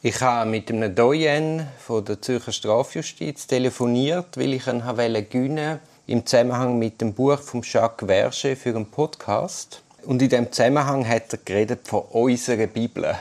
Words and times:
Ich 0.00 0.20
habe 0.20 0.48
mit 0.48 0.70
einem 0.70 0.94
Doyen 0.94 1.66
von 1.76 2.04
der 2.04 2.22
Zürcher 2.22 2.52
Strafjustiz 2.52 3.48
telefoniert, 3.48 4.36
weil 4.36 4.52
ich 4.52 4.68
ihn 4.68 4.80
gewinnen 5.28 5.80
im 6.06 6.24
Zusammenhang 6.24 6.78
mit 6.78 7.00
dem 7.00 7.14
Buch 7.14 7.40
von 7.40 7.62
Jacques 7.64 8.06
Verge 8.06 8.54
für 8.54 8.76
einen 8.76 8.86
Podcast. 8.86 9.82
Und 10.04 10.22
in 10.22 10.28
dem 10.28 10.52
Zusammenhang 10.52 11.04
hat 11.04 11.32
er 11.32 11.40
geredet 11.44 11.88
von 11.88 12.02
unserer 12.12 12.68
Bibel. 12.68 13.12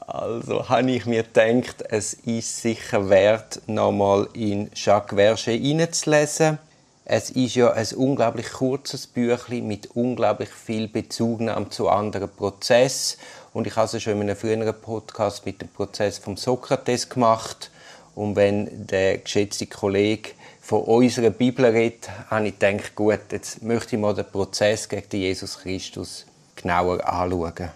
also 0.07 0.69
habe 0.69 0.91
ich 0.91 1.05
mir 1.05 1.23
gedacht, 1.23 1.83
es 1.89 2.13
ist 2.13 2.61
sicher 2.61 3.09
wert, 3.09 3.59
nochmal 3.67 4.29
in 4.31 4.71
Jacques 4.75 5.17
Verge 5.17 5.51
hineinzulesen. 5.51 6.57
Es 7.03 7.29
ist 7.29 7.55
ja 7.55 7.71
ein 7.71 7.87
unglaublich 7.95 8.49
kurzes 8.51 9.07
Büchlein 9.07 9.67
mit 9.67 9.95
unglaublich 9.95 10.49
viel 10.49 10.87
Bezugnahme 10.87 11.69
zu 11.69 11.89
anderen 11.89 12.29
Prozessen. 12.29 13.17
Und 13.57 13.65
ich 13.65 13.75
habe 13.75 13.97
es 13.97 14.03
schon 14.03 14.13
in 14.13 14.21
einem 14.21 14.35
früheren 14.35 14.81
Podcast 14.81 15.43
mit 15.43 15.59
dem 15.59 15.69
Prozess 15.69 16.19
vom 16.19 16.37
Sokrates 16.37 17.09
gemacht. 17.09 17.71
Und 18.13 18.35
wenn 18.35 18.85
der 18.85 19.17
geschätzte 19.17 19.65
Kollege 19.65 20.29
von 20.61 20.83
unserer 20.83 21.31
Bibel 21.31 21.65
redet, 21.65 22.07
habe 22.29 22.49
ich 22.49 22.59
gedacht, 22.59 22.93
gut, 22.93 23.19
jetzt 23.31 23.63
möchte 23.63 23.95
ich 23.95 23.99
mal 24.03 24.13
den 24.13 24.25
Prozess 24.25 24.87
gegen 24.87 25.09
Jesus 25.09 25.57
Christus 25.57 26.27
genauer 26.55 27.03
anschauen. 27.03 27.71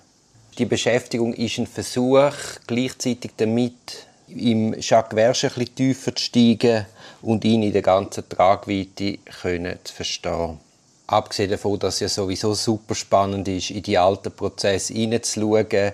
Die 0.59 0.65
Beschäftigung 0.65 1.33
ist 1.33 1.57
ein 1.57 1.65
Versuch, 1.65 2.31
gleichzeitig 2.67 3.31
damit 3.37 4.05
im 4.27 4.75
Jacques 4.79 5.15
Verge 5.15 5.47
ein 5.47 5.53
bisschen 5.55 5.75
tiefer 5.75 6.15
zu 6.15 6.23
steigen 6.23 6.85
und 7.23 7.43
ihn 7.43 7.63
in 7.63 7.73
der 7.73 7.81
ganzen 7.81 8.29
Tragweite 8.29 9.17
zu 9.83 9.93
verstehen. 9.95 10.59
Abgesehen 11.11 11.51
davon, 11.51 11.77
dass 11.77 11.95
es 11.95 11.99
ja 11.99 12.07
sowieso 12.07 12.53
super 12.53 12.95
spannend 12.95 13.45
ist, 13.49 13.69
in 13.69 13.83
die 13.83 13.97
alten 13.97 14.31
Prozesse 14.31 14.93
hineinzuschauen 14.93 15.91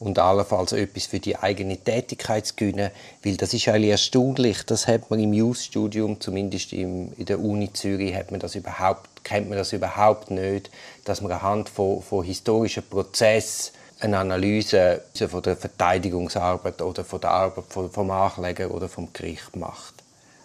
und 0.00 0.18
allenfalls 0.18 0.72
etwas 0.72 1.06
für 1.06 1.20
die 1.20 1.36
eigene 1.36 1.76
Tätigkeit 1.76 2.46
zu 2.46 2.56
gewinnen, 2.56 2.90
weil 3.22 3.36
das 3.36 3.54
ist 3.54 3.68
eigentlich 3.68 3.92
erstaunlich, 3.92 4.64
das 4.66 4.88
hat 4.88 5.08
man 5.08 5.20
im 5.20 5.32
Jus-Studium, 5.32 6.20
zumindest 6.20 6.72
in 6.72 7.12
der 7.16 7.38
Uni 7.38 7.72
Zürich, 7.74 8.12
hat 8.16 8.32
man 8.32 8.40
das 8.40 8.56
überhaupt, 8.56 9.22
kennt 9.22 9.48
man 9.48 9.56
das 9.56 9.72
überhaupt 9.72 10.32
nicht, 10.32 10.68
dass 11.04 11.20
man 11.20 11.30
anhand 11.30 11.68
von, 11.68 12.02
von 12.02 12.24
historischen 12.24 12.82
Prozessen 12.82 13.72
eine 14.00 14.18
Analyse 14.18 15.00
von 15.30 15.42
der 15.42 15.56
Verteidigungsarbeit 15.56 16.82
oder 16.82 17.04
von 17.04 17.20
der 17.20 17.30
Arbeit 17.30 17.66
vom 17.92 18.10
Ankläger 18.10 18.72
oder 18.72 18.88
vom 18.88 19.12
Gericht 19.12 19.54
macht. 19.54 19.94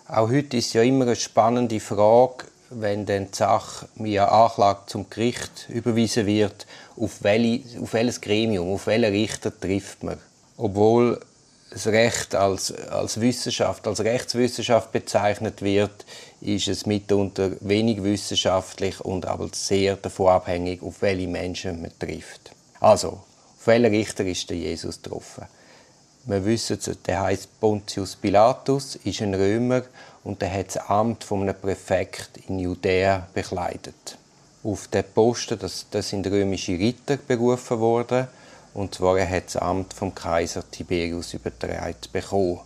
Auch 0.07 0.29
heute 0.29 0.57
ist 0.57 0.73
ja 0.73 0.83
immer 0.83 1.05
eine 1.05 1.15
spannende 1.15 1.79
Frage, 1.79 2.45
wenn 2.71 3.05
dann 3.05 3.27
die 3.31 3.37
Sache 3.37 3.87
via 3.95 4.25
Anklage 4.25 4.81
zum 4.87 5.09
Gericht 5.09 5.67
überwiesen 5.69 6.25
wird, 6.25 6.65
auf, 6.97 7.23
welche, 7.23 7.79
auf 7.81 7.93
welches 7.93 8.21
Gremium, 8.21 8.73
auf 8.73 8.87
welchen 8.87 9.11
Richter 9.11 9.57
trifft 9.57 10.03
man. 10.03 10.17
Obwohl 10.57 11.19
das 11.69 11.87
Recht 11.87 12.35
als, 12.35 12.73
als 12.89 13.19
Wissenschaft, 13.19 13.87
als 13.87 14.01
Rechtswissenschaft 14.01 14.91
bezeichnet 14.91 15.61
wird, 15.61 16.05
ist 16.41 16.67
es 16.67 16.85
mitunter 16.85 17.51
wenig 17.61 18.03
wissenschaftlich 18.03 18.99
und 18.99 19.25
aber 19.25 19.49
sehr 19.53 19.95
davon 19.95 20.27
abhängig, 20.27 20.81
auf 20.83 21.01
welche 21.01 21.27
Menschen 21.27 21.81
man 21.81 21.91
trifft. 21.97 22.51
Also, 22.79 23.09
auf 23.09 23.67
welchen 23.67 23.93
Richter 23.93 24.25
ist 24.25 24.49
der 24.49 24.57
Jesus 24.57 25.01
getroffen? 25.01 25.45
Wir 26.23 26.45
wissen, 26.45 26.77
der 27.07 27.21
heißt 27.21 27.59
Pontius 27.59 28.15
Pilatus, 28.15 28.95
ist 29.03 29.23
ein 29.23 29.33
Römer 29.33 29.81
und 30.23 30.39
der 30.39 30.53
hat 30.53 30.75
das 30.75 30.87
Amt 30.87 31.23
von 31.23 31.41
einem 31.41 31.55
Präfekt 31.59 32.37
in 32.47 32.59
Judäa 32.59 33.27
bekleidet. 33.33 34.19
Auf 34.63 34.87
den 34.89 35.03
Posten, 35.15 35.57
das, 35.57 35.87
das 35.89 36.09
sind 36.09 36.27
römische 36.27 36.73
Ritter 36.73 37.17
berufen 37.17 37.79
worden, 37.79 38.27
und 38.75 38.93
zwar 38.93 39.17
er 39.17 39.27
hat 39.27 39.47
das 39.47 39.55
Amt 39.55 39.95
vom 39.95 40.13
Kaiser 40.13 40.69
Tiberius 40.69 41.33
übertragen 41.33 41.95
bekommen. 42.11 42.59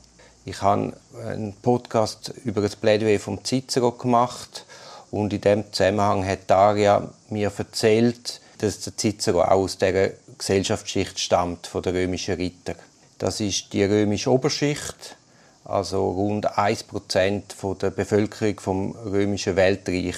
Ich 0.44 0.62
habe 0.62 0.92
einen 1.26 1.54
Podcast 1.54 2.34
über 2.44 2.60
das 2.60 2.76
Plädoyer 2.76 3.22
vom 3.22 3.42
Cicero 3.42 3.94
gemacht 3.94 4.66
und 5.12 5.32
in 5.32 5.40
dem 5.40 5.72
Zusammenhang 5.72 6.28
hat 6.28 6.42
Daria 6.48 7.10
mir 7.30 7.50
erzählt, 7.58 8.42
dass 8.58 8.82
der 8.82 8.98
Cicero 8.98 9.44
auch 9.44 9.64
aus 9.64 9.78
dieser 9.78 10.10
Gesellschaftsschicht 10.38 11.18
stammt 11.22 11.68
von 11.68 11.82
der 11.82 11.94
römischen 11.94 12.36
Ritter. 12.36 12.76
Das 13.18 13.40
ist 13.40 13.72
die 13.74 13.84
römische 13.84 14.32
Oberschicht, 14.32 15.18
also 15.64 16.10
rund 16.10 16.58
1% 16.58 17.78
der 17.78 17.90
Bevölkerung 17.90 18.60
vom 18.60 18.92
römischen 18.92 19.56
Weltreich 19.56 20.16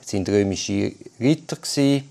sind 0.00 0.28
römische 0.28 0.92
Ritter 1.18 1.56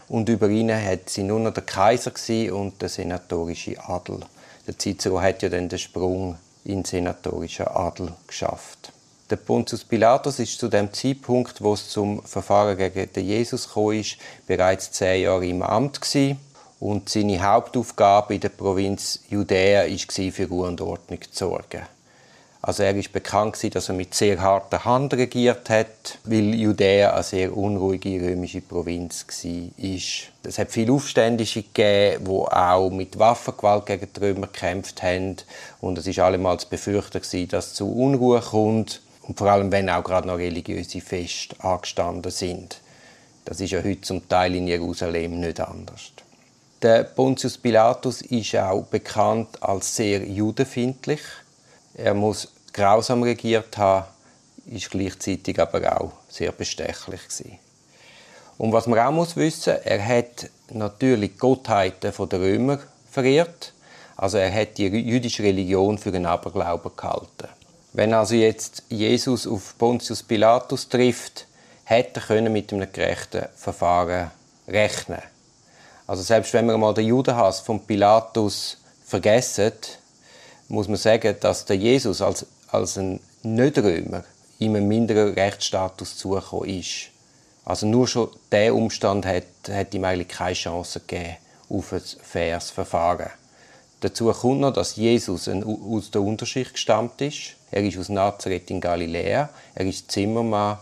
und 0.09 0.27
über 0.29 0.49
ihnen 0.49 0.83
hat 0.83 1.09
sie 1.09 1.23
nur 1.23 1.39
noch 1.39 1.53
der 1.53 1.63
Kaiser 1.63 2.11
und 2.53 2.81
der 2.81 2.89
senatorische 2.89 3.79
Adel. 3.88 4.19
Der 4.66 4.77
Cicero 4.77 5.21
hat 5.21 5.44
ja 5.44 5.49
dann 5.49 5.69
den 5.69 5.79
Sprung 5.79 6.38
in 6.63 6.79
den 6.79 6.85
senatorischen 6.85 7.67
Adel 7.67 8.13
geschafft. 8.25 8.91
Der 9.29 9.35
Pontius 9.38 9.83
Pilatus 9.83 10.39
ist 10.39 10.59
zu 10.59 10.67
dem 10.67 10.91
Zeitpunkt, 10.94 11.61
wo 11.61 11.73
es 11.73 11.89
zum 11.89 12.23
Verfahren 12.23 12.77
gegen 12.77 13.11
den 13.13 13.25
Jesus 13.25 13.73
kam, 13.73 14.03
bereits 14.47 14.91
zehn 14.91 15.23
Jahre 15.23 15.47
im 15.47 15.61
Amt 15.61 16.01
gewesen. 16.01 16.39
Und 16.83 17.07
seine 17.07 17.41
Hauptaufgabe 17.41 18.35
in 18.35 18.41
der 18.41 18.49
Provinz 18.49 19.21
Judäa 19.29 19.85
war, 19.85 20.31
für 20.33 20.49
Ruhe 20.49 20.67
und 20.67 20.81
Ordnung 20.81 21.21
zu 21.21 21.45
sorgen. 21.47 21.83
Also 22.61 22.83
er 22.83 22.94
ist 22.94 23.13
bekannt, 23.13 23.57
dass 23.73 23.88
er 23.88 23.95
mit 23.95 24.13
sehr 24.13 24.41
harter 24.41 24.83
Hand 24.83 25.13
regiert 25.13 25.69
hat, 25.69 26.19
weil 26.25 26.53
Judäa 26.53 27.13
eine 27.13 27.23
sehr 27.23 27.55
unruhige 27.55 28.19
römische 28.19 28.59
Provinz 28.59 29.25
war. 29.25 29.69
Es 30.44 30.59
hat 30.59 30.71
viele 30.73 30.91
Aufständische 30.91 31.63
gegeben, 31.63 32.25
die 32.25 32.29
auch 32.29 32.89
mit 32.89 33.17
Waffengewalt 33.17 33.85
gegen 33.85 34.09
die 34.13 34.19
Römer 34.19 34.47
gekämpft 34.47 35.01
haben. 35.03 35.38
Und 35.79 35.97
es 35.97 36.17
war 36.17 36.25
allemal 36.25 36.59
zu 36.59 36.67
befürchten, 36.67 37.47
dass 37.47 37.67
es 37.67 37.73
zu 37.75 37.89
Unruhe 37.89 38.41
kommt. 38.41 39.01
Und 39.21 39.38
vor 39.38 39.47
allem, 39.47 39.71
wenn 39.71 39.89
auch 39.89 40.03
gerade 40.03 40.27
noch 40.27 40.38
religiöse 40.38 41.00
Feste 41.00 41.55
angestanden 41.63 42.29
sind. 42.29 42.81
Das 43.45 43.61
ist 43.61 43.71
ja 43.71 43.81
heute 43.81 44.01
zum 44.01 44.27
Teil 44.27 44.53
in 44.53 44.67
Jerusalem 44.67 45.39
nicht 45.39 45.61
anders. 45.61 46.11
Der 46.83 47.05
Pontius 47.05 47.57
Pilatus 47.57 48.21
ist 48.23 48.53
auch 48.57 48.83
bekannt 48.83 49.63
als 49.63 49.95
sehr 49.95 50.21
judenfindlich. 50.27 51.21
Er 51.94 52.13
muss 52.13 52.49
grausam 52.73 53.23
regiert 53.23 53.77
haben, 53.77 54.05
ist 54.66 54.91
gleichzeitig 54.91 55.61
aber 55.61 56.01
auch 56.01 56.11
sehr 56.27 56.51
bestechlich 56.51 57.21
gewesen. 57.23 57.57
Und 58.57 58.73
was 58.73 58.85
man 58.88 58.99
auch 58.99 59.13
muss 59.13 59.38
wissen, 59.38 59.77
er 59.81 60.05
hat 60.05 60.49
natürlich 60.71 61.38
Gottheiten 61.38 62.11
der 62.29 62.39
Römer 62.41 62.79
verehrt. 63.09 63.71
Also 64.17 64.38
er 64.38 64.53
hat 64.53 64.77
die 64.77 64.88
jüdische 64.88 65.44
Religion 65.44 65.97
für 65.97 66.09
einen 66.09 66.25
Aberglauben 66.25 66.91
gehalten. 66.97 67.47
Wenn 67.94 68.13
also 68.13 68.35
jetzt 68.35 68.83
Jesus 68.89 69.47
auf 69.47 69.77
Pontius 69.77 70.21
Pilatus 70.21 70.89
trifft, 70.89 71.47
hätte 71.85 72.21
er 72.27 72.50
mit 72.50 72.73
einem 72.73 72.91
gerechten 72.91 73.45
Verfahren 73.55 74.31
rechnen 74.67 75.32
also 76.08 76.22
selbst 76.22 76.53
wenn 76.53 76.66
wir 76.66 76.78
mal 76.78 76.94
den 76.94 77.08
Judenhass 77.08 77.59
von 77.59 77.86
Pilatus 77.86 78.78
vergessen, 79.06 79.74
muss 80.68 80.88
man 80.88 80.97
sagen, 80.97 81.36
dass 81.40 81.66
der 81.66 81.78
Jesus 81.78 82.22
als, 82.22 82.46
als 82.69 82.97
ein 82.97 83.19
Nicht-Römer 83.44 84.24
ihm 84.59 84.75
einen 84.75 84.88
minderen 84.88 85.34
Rechtsstatus 85.34 86.18
zugekommen 86.18 86.69
ist. 86.69 87.09
Also 87.66 87.86
nur 87.86 88.08
schon 88.08 88.30
der 88.52 88.75
Umstand 88.75 89.25
hat, 89.25 89.46
hat 89.69 89.94
ihm 89.94 90.03
eigentlich 90.03 90.28
keine 90.28 90.53
Chance 90.53 91.00
gegeben 91.00 91.38
auf 91.69 91.94
ein 91.94 92.02
faires 92.22 92.69
Verfahren. 92.69 93.30
Dazu 94.02 94.31
kommt 94.31 94.59
noch, 94.59 94.74
dass 94.74 94.97
Jesus 94.97 95.47
ein, 95.47 95.63
aus 95.63 96.12
der 96.12 96.22
Unterschicht 96.22 96.74
gestammt 96.74 97.22
ist. 97.22 97.56
Er 97.72 97.84
ist 97.84 97.97
aus 97.97 98.09
Nazareth 98.09 98.69
in 98.69 98.81
Galiläa. 98.81 99.50
Er 99.75 99.86
ist 99.86 100.12
Zimmermann 100.12 100.78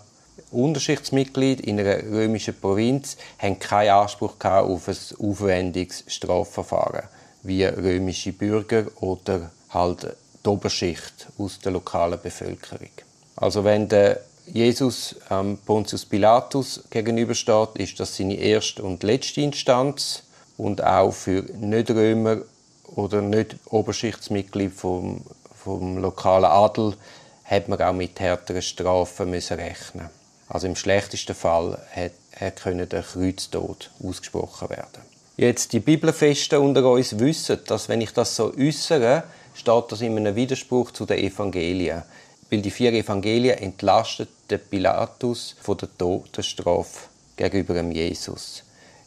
Unterschichtsmitglied 0.51 1.61
in 1.61 1.79
einer 1.79 2.03
römischen 2.03 2.59
Provinz 2.59 3.17
haben 3.39 3.59
keinen 3.59 3.91
Anspruch 3.91 4.35
auf 4.43 4.87
ein 4.87 4.97
aufwendiges 5.19 6.03
Strafverfahren 6.07 7.03
wie 7.43 7.63
römische 7.63 8.33
Bürger 8.33 8.85
oder 8.99 9.51
halt 9.69 10.15
die 10.45 10.49
Oberschicht 10.49 11.27
aus 11.37 11.59
der 11.59 11.71
lokalen 11.71 12.19
Bevölkerung. 12.21 12.89
Also 13.35 13.63
wenn 13.63 13.87
der 13.87 14.21
Jesus 14.45 15.15
ähm, 15.29 15.57
Pontius 15.65 16.05
Pilatus 16.05 16.83
gegenübersteht, 16.89 17.69
ist 17.75 17.99
das 17.99 18.17
seine 18.17 18.35
erste 18.35 18.83
und 18.83 19.03
letzte 19.03 19.41
Instanz 19.41 20.23
und 20.57 20.83
auch 20.83 21.11
für 21.11 21.43
Nicht-Römer 21.59 22.41
oder 22.95 23.21
nicht 23.21 23.55
Oberschichtsmitglied 23.69 24.73
vom, 24.73 25.21
vom 25.55 25.97
lokalen 25.97 26.45
Adel 26.45 26.95
hat 27.45 27.67
man 27.67 27.81
auch 27.81 27.93
mit 27.93 28.19
härteren 28.19 28.61
Strafen 28.61 29.29
müssen 29.29 29.59
rechnen. 29.59 30.09
Also 30.51 30.67
im 30.67 30.75
schlechtesten 30.75 31.33
Fall 31.33 31.79
hätte 31.91 32.85
der 32.85 33.03
Kreuztod 33.03 33.89
ausgesprochen 34.03 34.69
werden. 34.69 35.01
Jetzt 35.37 35.71
die 35.71 35.79
Bibelfesten 35.79 36.59
unter 36.59 36.85
uns 36.91 37.17
wissen, 37.17 37.59
dass 37.67 37.87
wenn 37.87 38.01
ich 38.01 38.11
das 38.11 38.35
so 38.35 38.53
äußere, 38.53 39.23
steht 39.53 39.91
das 39.91 40.01
in 40.01 40.17
einem 40.17 40.35
Widerspruch 40.35 40.91
zu 40.91 41.05
den 41.05 41.19
Evangelien. 41.19 42.03
Weil 42.49 42.61
die 42.61 42.69
vier 42.69 42.91
Evangelien 42.91 43.59
entlasten 43.59 44.27
den 44.49 44.59
Pilatus 44.59 45.55
von 45.61 45.77
der 45.77 45.87
Todesstrafe 45.97 47.07
gegenüber 47.37 47.75
dem 47.75 47.93
Jesus. 47.93 48.63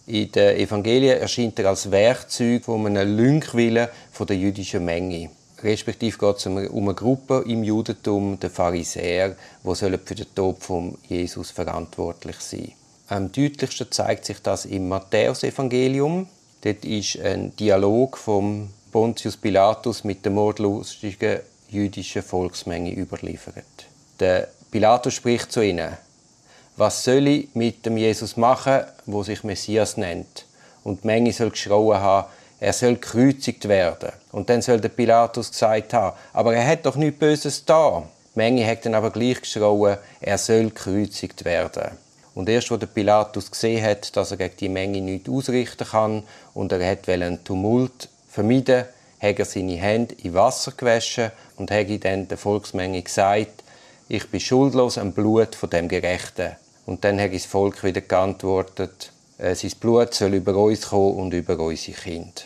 In 0.07 0.33
den 0.33 0.57
Evangelien 0.57 1.19
erscheint 1.21 1.59
er 1.59 1.69
als 1.69 1.91
Werkzeug 1.91 2.65
von 2.65 2.87
einem 2.87 3.19
Lünkwillen 3.19 3.89
der 4.19 4.37
jüdischen 4.37 4.87
Menge. 4.87 5.29
Respektive 5.65 6.19
geht 6.19 6.37
es 6.37 6.47
um 6.47 6.59
eine 6.59 6.95
Gruppe 6.95 7.43
im 7.49 7.65
Judentum, 7.65 8.39
der 8.39 8.51
Pharisäer, 8.51 9.35
die 9.65 9.75
für 9.75 10.15
den 10.15 10.35
Tod 10.35 10.63
von 10.63 10.99
Jesus 11.09 11.51
verantwortlich 11.51 12.37
sein 12.41 12.73
Am 13.09 13.33
deutlichsten 13.33 13.91
zeigt 13.91 14.27
sich 14.27 14.43
das 14.43 14.67
im 14.67 14.89
Matthäusevangelium. 14.89 16.29
Dort 16.61 16.85
ist 16.85 17.19
ein 17.19 17.57
Dialog 17.57 18.19
von 18.19 18.69
Pontius 18.93 19.39
Pilatus 19.39 20.05
mit 20.05 20.23
der 20.27 20.33
mordlustigen 20.33 21.41
jüdischen 21.71 22.23
Volksmenge 22.23 22.95
überliefert. 22.95 23.87
Der 24.21 24.49
Pilatus 24.71 25.15
spricht 25.15 25.51
zu 25.51 25.63
ihnen: 25.63 25.97
Was 26.77 27.05
soll 27.05 27.27
ich 27.27 27.55
mit 27.55 27.87
dem 27.87 27.97
Jesus 27.97 28.37
machen, 28.37 28.83
wo 29.07 29.23
sich 29.23 29.43
Messias 29.45 29.97
nennt? 29.97 30.45
Und 30.83 31.05
die 31.05 31.07
Menge 31.07 31.33
soll 31.33 31.51
geschrauen 31.51 31.99
haben: 31.99 32.29
er 32.65 32.73
soll 32.73 32.95
gekreuzigt 32.95 33.69
werden. 33.69 34.11
Und 34.33 34.49
dann 34.49 34.63
soll 34.63 34.81
der 34.81 34.89
Pilatus 34.89 35.51
gesagt 35.51 35.93
haben, 35.93 36.17
aber 36.33 36.57
er 36.57 36.67
hat 36.67 36.87
doch 36.87 36.97
nichts 36.97 37.19
Böses 37.19 37.65
da. 37.67 38.05
Die 38.35 38.39
Menge 38.39 38.67
hat 38.67 38.87
dann 38.87 38.95
aber 38.95 39.11
gleich 39.11 39.43
geschrauen, 39.43 39.99
er 40.21 40.39
soll 40.39 40.71
gekreuzigt 40.71 41.45
werden. 41.45 41.99
Und 42.35 42.49
erst, 42.49 42.73
als 42.73 42.81
der 42.81 42.87
Pilatus 42.87 43.51
gesehen 43.51 43.85
hat, 43.85 44.17
dass 44.17 44.31
er 44.31 44.39
gegen 44.39 44.57
die 44.57 44.69
Menge 44.71 45.03
nichts 45.03 45.29
ausrichten 45.29 45.87
kann 45.87 46.23
und 46.55 46.73
er 46.73 46.91
hat 46.91 47.07
einen 47.09 47.45
Tumult 47.45 48.09
vermeiden, 48.31 48.87
hat 49.21 49.39
er 49.39 49.45
seine 49.45 49.77
Hände 49.77 50.15
in 50.23 50.33
Wasser 50.33 50.73
gewaschen 50.75 51.33
und 51.57 51.71
hat 51.71 51.87
dann 52.05 52.29
der 52.29 52.39
Volksmenge 52.39 53.03
gesagt, 53.03 53.63
ich 54.09 54.29
bin 54.31 54.41
schuldlos 54.41 54.97
am 54.97 55.13
Blut 55.13 55.55
von 55.55 55.69
dem 55.69 55.89
Gerechten. 55.89 56.57
Und 56.87 57.05
dann 57.05 57.21
hat 57.21 57.35
das 57.35 57.45
Volk 57.45 57.85
wieder 57.85 58.01
geantwortet, 58.01 59.13
äh, 59.37 59.55
sein 59.55 59.73
Blut 59.79 60.15
soll 60.15 60.35
über 60.35 60.57
uns 60.57 60.89
kommen 60.89 61.17
und 61.17 61.35
über 61.35 61.59
unsere 61.59 61.97
Kinder. 61.97 62.43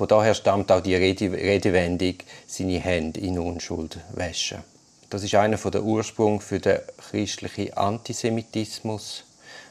Von 0.00 0.08
daher 0.08 0.32
stammt 0.32 0.72
auch 0.72 0.80
die 0.80 0.94
Redewendung, 0.94 2.14
seine 2.46 2.80
Hände 2.80 3.20
in 3.20 3.38
Unschuld 3.38 3.98
waschen. 4.14 4.64
Das 5.10 5.22
ist 5.22 5.34
einer 5.34 5.58
der 5.58 5.82
Ursprünge 5.82 6.40
für 6.40 6.58
den 6.58 6.78
christlichen 6.96 7.74
Antisemitismus. 7.74 9.24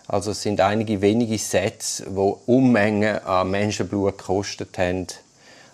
Also 0.07 0.29
es 0.29 0.43
sind 0.43 0.61
einige 0.61 1.01
wenige 1.01 1.39
Sätze, 1.39 2.03
die 2.11 2.33
Unmengen 2.45 3.17
an 3.23 3.49
Menschenblut 3.49 4.19
gekostet 4.19 4.77
haben 4.77 5.07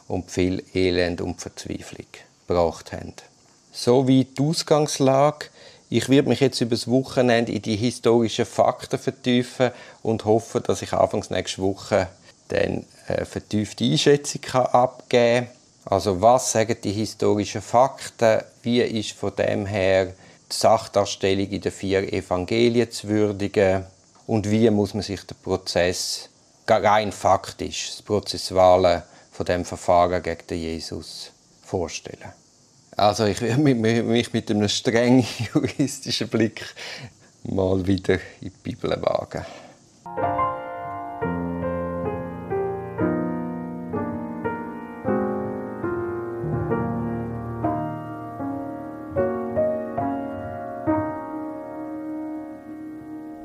und 0.07 0.31
viel 0.31 0.63
Elend 0.73 1.19
und 1.19 1.41
Verzweiflung 1.41 2.07
gebracht 2.47 2.93
haben. 2.93 3.11
So 3.73 4.07
wie 4.07 4.23
die 4.23 4.41
Ausgangslage. 4.41 5.47
Ich 5.89 6.07
werde 6.07 6.29
mich 6.29 6.39
jetzt 6.39 6.61
über 6.61 6.77
das 6.77 6.87
Wochenende 6.87 7.51
in 7.51 7.61
die 7.61 7.75
historischen 7.75 8.45
Fakten 8.45 8.99
vertiefen 8.99 9.71
und 10.01 10.23
hoffe, 10.23 10.61
dass 10.61 10.81
ich 10.81 10.93
anfangs 10.93 11.29
nächste 11.29 11.61
Woche 11.61 12.07
dann 12.49 12.85
eine 13.07 13.17
äh, 13.19 13.25
vertiefte 13.25 13.83
Einschätzung 13.83 14.41
abgeben 14.53 15.47
kann. 15.47 15.55
Also 15.85 16.19
was 16.19 16.51
sagen 16.51 16.77
die 16.83 16.91
historischen 16.91 17.61
Fakten? 17.61 18.41
Wie 18.63 18.81
ist 18.81 19.11
von 19.11 19.35
dem 19.35 19.67
her 19.67 20.07
die 20.07 20.55
Sachdarstellung 20.55 21.47
in 21.47 21.61
den 21.61 21.71
vier 21.71 22.11
Evangelien 22.11 22.89
zu 22.89 23.07
würdigen? 23.07 23.85
Und 24.25 24.49
wie 24.49 24.69
muss 24.71 24.95
man 24.95 25.03
sich 25.03 25.21
den 25.21 25.37
Prozess 25.43 26.29
rein 26.67 27.11
faktisch, 27.11 27.91
das 27.91 28.01
Prozessuale 28.01 29.03
von 29.31 29.45
dem 29.45 29.63
Verfahren 29.63 30.23
gegen 30.23 30.59
Jesus 30.59 31.31
vorstellen? 31.63 32.33
Also 32.97 33.25
ich 33.25 33.41
will 33.41 33.57
mich 33.57 34.33
mit 34.33 34.49
einem 34.49 34.69
strengen 34.69 35.25
juristischen 35.53 36.29
Blick 36.29 36.65
mal 37.43 37.85
wieder 37.85 38.15
in 38.15 38.19
die 38.41 38.49
Bibel 38.49 38.89
wagen. 39.01 39.45